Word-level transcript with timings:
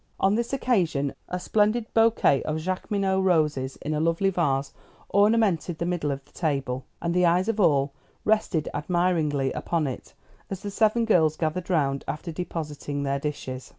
On 0.19 0.33
this 0.33 0.51
occasion 0.51 1.13
a 1.29 1.39
splendid 1.39 1.85
bouquet 1.93 2.41
of 2.41 2.57
Jaqueminot 2.57 3.23
roses 3.23 3.75
in 3.83 3.93
a 3.93 3.99
lovely 3.99 4.31
vase 4.31 4.73
ornamented 5.09 5.77
the 5.77 5.85
middle 5.85 6.09
of 6.09 6.25
the 6.25 6.31
table, 6.31 6.85
and 6.99 7.13
the 7.13 7.27
eyes 7.27 7.47
of 7.47 7.59
all 7.59 7.91
rested 8.25 8.67
admiringly 8.73 9.51
upon 9.51 9.85
it, 9.85 10.15
as 10.49 10.61
the 10.61 10.71
seven 10.71 11.05
girls 11.05 11.35
gathered 11.37 11.69
round, 11.69 12.03
after 12.07 12.31
depositing 12.31 13.03
their 13.03 13.19
dishes. 13.19 13.69